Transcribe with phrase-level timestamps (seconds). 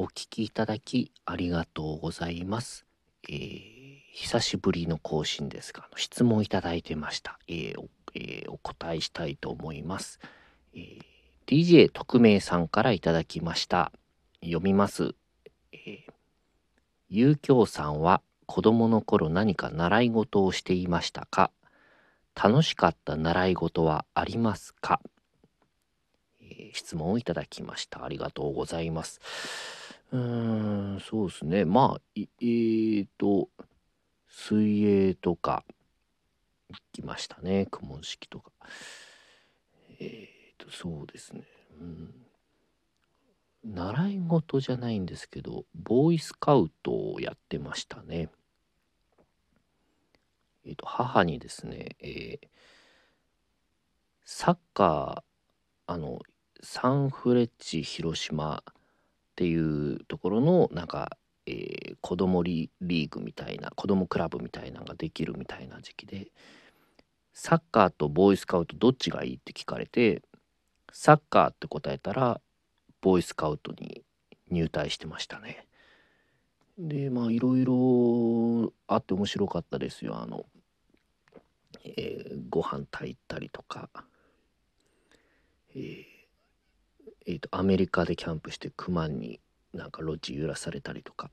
[0.00, 2.86] お聞きいただきありがとうございます。
[3.28, 3.68] えー
[4.12, 7.38] 久しぶりの更新ですが、あの質問いただいてました。
[7.48, 10.20] えーおえーお答えしたいと思います。
[10.72, 11.00] えー
[11.46, 13.90] DJ 特命さんからいただきました。
[14.40, 15.16] 読みます。
[15.72, 16.12] えー、
[17.08, 21.50] ゆうきょうさんは子供の頃何か習い事をしていましたか？
[22.36, 25.00] 楽しかった習い事はありますか、
[26.40, 28.04] えー質問をいただきました。
[28.04, 29.20] ありがとうございます。
[30.10, 31.64] うん、そうですね。
[31.64, 33.50] まあ、いえーと、
[34.28, 35.64] 水泳とか
[36.70, 37.66] 行きましたね。
[37.66, 38.52] 公文式とか。
[40.00, 41.44] えーと、そうですね。
[41.80, 42.14] うん。
[43.64, 48.30] 習い事じゃないんですけど、ボーイスカウトをやってましたね。
[50.64, 52.48] えーと、母にですね、えー
[54.30, 56.18] サッカー、あの、
[56.62, 58.62] サンフレッチ広島
[59.38, 61.16] っていうところのなんか、
[61.46, 66.28] えー子供リリーグみたいな子供クラブみたいなのができるみたいな時期で
[67.34, 70.22] サッカーとボーイスカウトどっちがいいって聞かれて
[70.92, 72.40] サッカーって答えたら
[73.00, 74.02] ボーイスカウトに
[74.50, 75.66] 入隊してましたね。
[76.78, 80.46] でまあいろいろあって面白かったですよあの、
[81.84, 83.88] えーご飯炊いたりとか、
[85.74, 86.04] えー
[87.26, 89.40] えーとアメリカでキャンプしてクマに
[89.74, 91.28] なんかロッジ揺らされたりとか。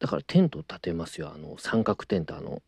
[0.00, 1.30] だからテント立てますよ。
[1.32, 2.62] あの三角テントあの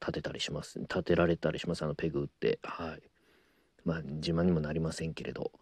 [0.00, 0.80] 立てたりします。
[0.80, 1.84] 立てられたりします。
[1.84, 2.58] あのペグ打って。
[2.64, 3.02] はい。
[3.84, 5.52] まあ自慢にもなりませんけれど。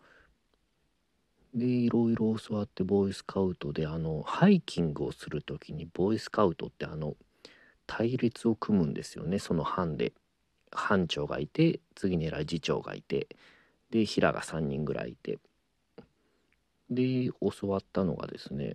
[1.55, 7.17] でいろいろ教わってボーイスカウトであのハイキングをする時にボーイスカウトってあの
[7.87, 9.39] 隊列を組むんですよね。
[9.39, 10.15] その班で。
[10.73, 13.29] 班長がいて次に偉い次長がいて。
[13.91, 15.39] で平が3人ぐらいいて。
[16.91, 18.75] で教わったのがですね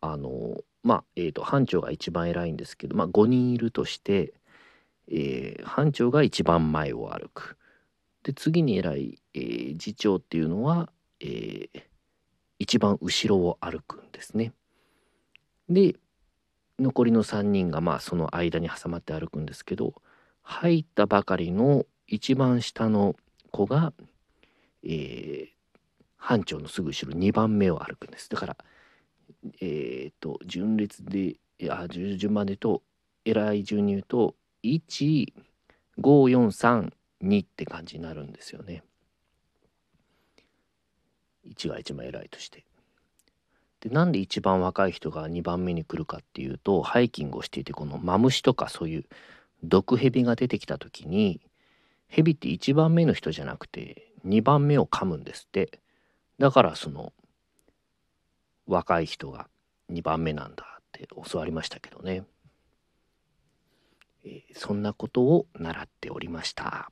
[0.00, 4.32] あのまあえー、と班長が一番偉いんですけど、まあ、5人いるとして、
[5.08, 7.58] えー班長が一番前を歩く
[8.22, 11.82] で次に偉い、えー次長っていうのは、えー
[12.58, 14.52] 一番後ろを歩くんですね。
[15.70, 15.96] で
[16.78, 19.94] 残りの3人がまあその間に挟まって歩くんですけど
[20.42, 23.16] 入ったばかりの一番下の
[23.50, 23.92] 子が、
[24.82, 25.59] えー
[26.20, 28.28] 班長のすぐ後ろ2番目を歩くんです。
[28.28, 28.58] だから
[29.60, 32.82] えー、と順列でいや順順番で言うと
[33.24, 36.90] 偉い順に言うと15432
[37.42, 38.82] って感じになるんですよね。
[41.48, 42.66] 1が一番偉いとして。
[43.80, 49.06] でなんで一番若い人が2番目に来るかっていうとハイキングをしていてこのマムシとかそういう
[49.64, 51.40] 毒蛇が出てきた時に
[52.08, 55.80] 蛇って1番目の人じゃなくて2番目を噛むんですって。
[56.40, 57.12] だからその
[58.66, 59.50] 若い人が
[59.92, 62.24] 2番目なんだって教わりましたけどね、
[64.24, 66.90] えーそんなことを習っておりました。